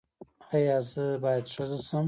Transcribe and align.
ایا 0.55 0.77
زه 0.91 1.05
باید 1.23 1.45
ښځه 1.53 1.77
شم؟ 1.87 1.99